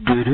[0.00, 0.24] ブ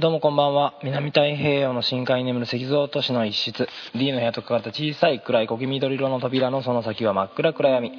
[0.00, 0.78] どうもこんばんは。
[0.82, 3.68] 南太平洋の深海に眠る石像都市の一室。
[3.94, 7.92] D の部屋と書かれた小さい暗い小黄緑色の扉のその先は真っ暗暗闇。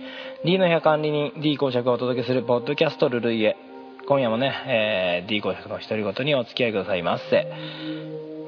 [0.43, 3.55] D の部屋管理人 D 公爵をお届けするポッドキャストルルイエ。
[4.07, 7.45] 今夜もね、えー、D 公爵の独り言にお付き合いくださいませ。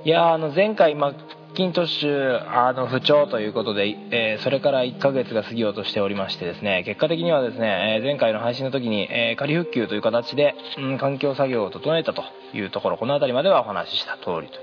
[0.04, 1.14] いやあの前回まあ
[1.56, 12.24] キントッシュあの不調ということで、えー、それから1ヶ月が過ぎようとしておりましてですね結果的にはですね、え、前回の配信の時に、えー、仮復旧という形で、うん、環境作業を整えたと
[12.56, 14.62] いうところこの辺りまではお話しした通りという、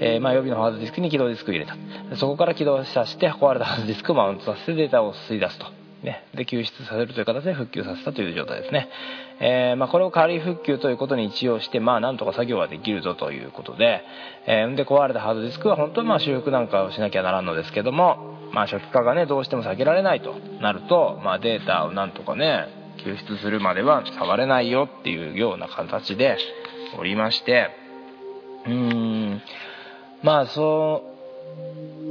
[0.00, 1.76] えーまあ、予備のハードディスクに起動ディスクを入れた。
[2.16, 5.66] そこから起動させて壊れたハードディスクをマウントさせてデータを吸い出すと。
[6.02, 8.88] ね、で救出させるという形で復旧させたという状態ですね、
[9.38, 14.02] えー、まあ、これを仮復旧ということに一応してまあなんとか作業はできるぞということで、
[14.46, 22.68] えー、で壊れたハードディスクは本当にまあ修復なんかをしなきゃならんのですけども、まあ、初期化がねどうしても避けられないとなると、まあ、データをなんとかね
[23.04, 26.38] 救出するまでは触れないよっていうような形で
[26.98, 27.68] おりまして
[28.66, 29.42] うーん
[30.22, 31.02] まあそ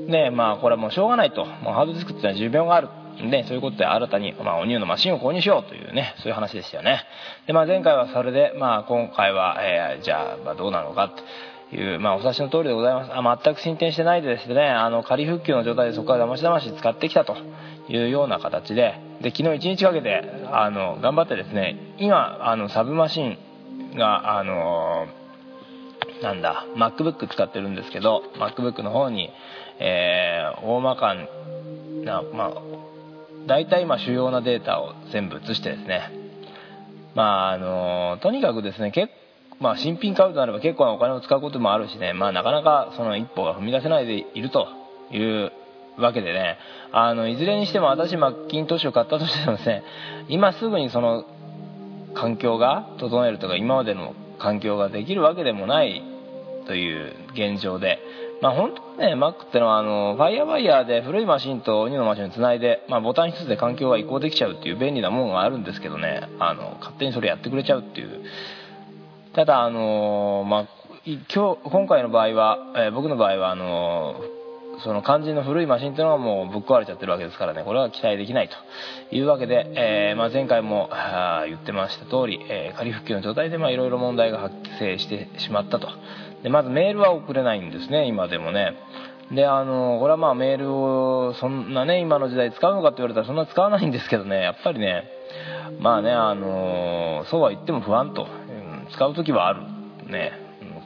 [0.08, 1.46] うねまあこれはもうしょうがないと。
[1.46, 2.90] もうハードディスクっていうのは寿命がある。
[3.30, 7.04] でそういうことで新たに、まあ、お乳のマシンを購入しようというねそういう話でしたよね。
[7.48, 11.14] で、まあ、前回はそれで、まあ、今回は、えー、じゃあ、まあ、どうなのか
[11.70, 13.12] という、まあ、お察しの通りでございます。
[13.14, 14.70] あ全く進展してないでですね。
[14.70, 17.36] あの仮復旧の状態でそこからだましだまし使ってきたと
[17.90, 23.38] いうような形でで昨日1日かけてあの頑張ってですね今あのサブマシン
[23.96, 25.08] があの
[26.22, 29.30] なんだ MacBook 使ってるんですけど MacBook の方に、
[29.80, 31.16] えー、大まか
[32.04, 32.52] な、まあ、
[33.48, 36.12] 大体今主要なデータを全部移してですね。
[37.16, 39.12] まああのとにかくですね結
[39.60, 44.68] まあ、新品買うとなれば結構なお金を使うこともあるしね、まあ、なかなかその一歩が踏み出せないでいると
[45.12, 45.52] いう
[45.98, 46.58] わけでね。
[46.92, 49.84] あのいずれにしても私マッキントッシュを買ったとしてもですね
[50.30, 51.26] 今すぐにその
[52.16, 56.02] 環境が整えるとか今までの環境ができるわけでもない
[56.70, 57.98] という現状で。
[58.42, 66.22] まあ、本当ね Mac ってのはあの Firewire で古いマシンと2のマシンにつないで、まあ、ボタン1つで環境が移行できちゃうっていう便利なものがあるんですけどね。
[66.40, 68.22] あの勝手にそれやってくれちゃうっていう。
[69.34, 70.68] ただあのまあ
[71.06, 74.22] 今日今回の場合は、えー、僕の場合はあの
[74.84, 77.64] その肝心の古いマシンっていうのはもうぶっ壊れちゃってるわけですからね。
[77.64, 80.90] これは期待できないというわけで、えー、まあ、前回も
[81.48, 85.90] 言ってました通り、えー、仮復旧の状態でいろいろ問題が発生してしまったと。
[86.44, 88.74] でまずメールは送れないんですね今でもね。
[89.32, 95.04] であのこれはまあメールをそんなね今の時代使うのかって言われたらそんな使わないんですけどねやっぱりね。
[95.80, 99.62] まあねあのそうは言っても不安と、うん、使う時はある
[100.10, 100.32] ね、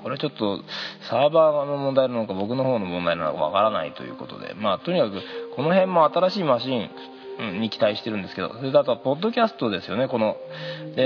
[0.03, 0.61] これはちょっと
[1.09, 4.53] サーバーの問題なのか僕の方の問題なのかわからないということで。
[4.53, 5.21] まあとにかく
[5.55, 6.89] この辺も新しいマシン
[7.39, 10.37] に期待してるんですけどそれとあとはポッドキャストですよねこの。
[10.95, 11.03] で、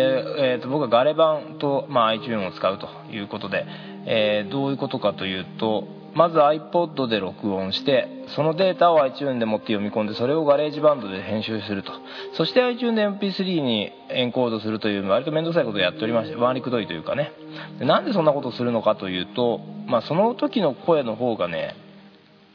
[0.54, 3.66] えーと、僕はガレバンと、まあ、iTunes を使うということで、
[4.06, 11.92] えー、どういうことかというとまず iPod で録音してそのデータを iTunes で持って読み込んでそれを GarageBand で編集すると。
[12.34, 17.32] そして iTunes で MP3 にエンコードするという割と面倒くさいことをやっておりましてまわりくどいというかね。
[17.78, 21.76] でなんでそんなことをするのかというと、まあ、その時の声の方がね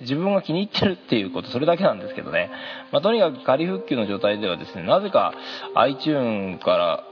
[0.02, 2.50] 自分が気に入ってるっていうことそれだけなんですけどね、
[2.92, 5.32] まあ、とにかく仮復旧の状態ではですねなぜか
[5.74, 7.04] iTune から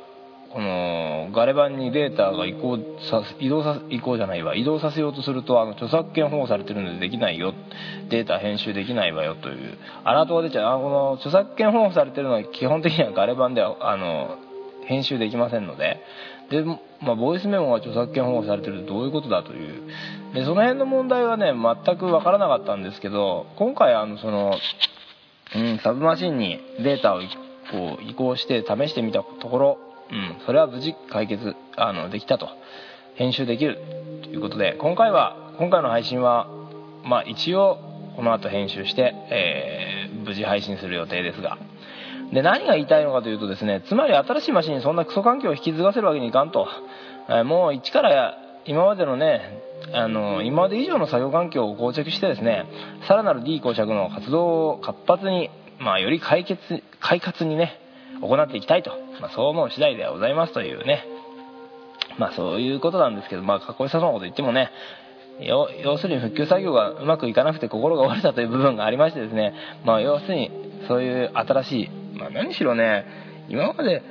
[0.52, 2.78] このガレ版にデータが移行
[3.08, 4.56] さ移動さ移行じゃないわ。
[4.56, 7.54] 移動させようとするとあの著作権保護されてるのでできないよ。
[8.08, 9.78] データ編集できないわよという。
[10.02, 10.78] アラートが出ちゃう。
[10.78, 14.38] あこの著作権保護されてるのは基本的にはガレ版ではあの
[14.86, 16.00] 編集できませんので。
[16.50, 19.84] で、まあ、ボイスメモが著作権保護されてるとどういうことだという。
[20.34, 24.56] でその辺の問題はね全く分からなかったんですけど今回あのその、
[25.54, 27.20] うん、サブマシンにデータを
[27.70, 29.78] こう移行して試してみたところ
[30.12, 32.48] うん、それは無事解決あのできたと。
[33.14, 33.76] 編集できる
[34.22, 36.48] ということで今回は今回の配信は
[37.04, 37.78] まあ一応
[38.16, 41.58] この後編集して、えー、無事配信する予定ですが。
[42.32, 46.68] で何が言いたいのかというとですねつまり新しいマシンにそんなクソ環境を引き継がせるわけにいかんと、
[47.28, 49.62] えー、もう一から今までのね
[49.92, 52.66] あの今まで以上の作業環境を構築してですね
[53.08, 56.60] さらなる D 公爵の活動を活発に、まあ、より解決
[57.00, 57.78] 快活にね
[58.20, 58.90] 行っていきたいと、
[59.20, 61.04] まあ、そう思う次第ではございますというね
[62.18, 64.70] まあそういうことなんですけどまあかっこよさそうなこと言ってもね
[65.40, 69.54] 要するに復旧作業がうまくいかなくて心が折れたという部分がありましてですね
[69.86, 70.50] まあ要するに
[70.86, 73.06] そういう新しい、まあ、何しろね
[73.48, 74.02] 今まで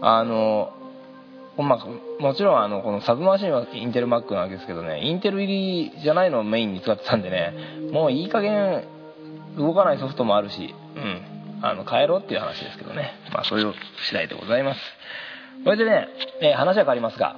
[0.00, 0.72] あの
[1.62, 7.54] まあ、もちろんあのこのサブマシンはインテル Mac なわけですけどねインテル入りじゃないのをメインに使ってたんでね
[7.92, 8.84] もういい加減
[9.56, 13.12] 動かないソフトもあるしうんあの変えろっていう話ですけどね。
[13.32, 13.72] まあそういう
[14.08, 14.80] 次第でございます。
[15.64, 16.08] それでね、
[16.42, 17.36] えー、話は変わりますが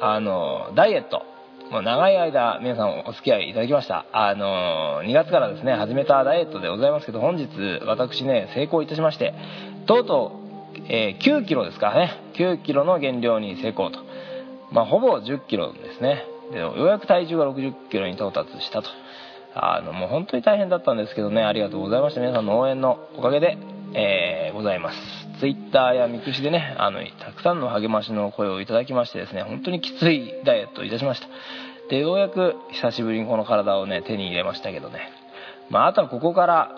[0.00, 1.22] あのダイエット。
[1.70, 4.06] もう長い間皆さんお付き合いいただきました。
[4.12, 7.48] あの2月からですね始めたダイエットでございますけど本日
[7.86, 9.34] 私ね成功いたしまして
[9.86, 10.39] とうとう
[10.88, 12.12] えー、9キロですからね。
[12.34, 13.98] 9キロの減量に成功と、
[14.72, 16.24] まあ、ほぼ10キロですね。
[16.52, 18.88] でようやく体重が60キロに到達したと。
[19.54, 21.42] あのもう本当に大変だったんですけどね。
[21.42, 22.20] ありがとうございました。
[22.20, 23.58] 皆さんの応援のおかげで、
[23.94, 24.98] えー、ございます。
[25.40, 29.42] ツイッターやミクシでねあのたくさんの励ましの声をいただきましてですね。
[29.42, 31.28] 本当にきついダイエットをいたしました。
[31.88, 35.10] でようやく久しぶりにこの体をね手に入れましたけどね。
[35.70, 36.70] まあ、あとはここから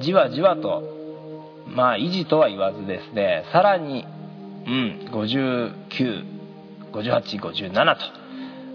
[0.00, 0.99] じわじわと
[1.70, 4.04] まあ維持とは言わずですねさらに
[4.66, 8.20] うん595857と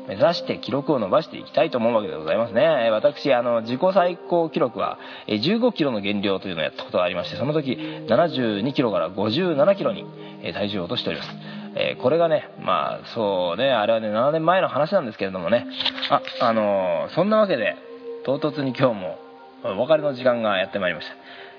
[0.07, 2.89] 目指して記録を伸ばしていきたいと思うわけでございますね。
[2.92, 10.06] 私あの自己最高記録は15キロの減量というのをやったことがありましてその時72キロから57キロに
[10.53, 11.31] 体重を落としております。
[11.77, 15.65] えこれがねまあそうねあれはね7年前の話なんですけれどもね。
[16.09, 17.75] ああのー、そんなわけで
[18.25, 19.18] 唐突に今日も
[19.63, 21.15] お別れの時間がやってまいりました。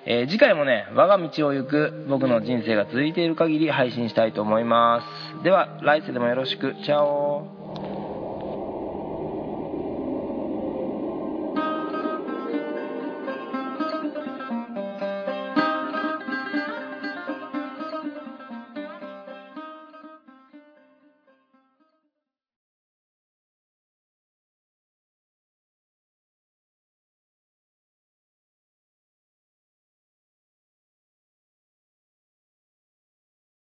[0.09, 5.03] えー、次回もね我が道を行く僕の人生が続いている限り配信したいと思いま
[5.39, 5.43] す。
[5.43, 6.75] では来世でもよろしく。
[6.85, 7.66] チャオ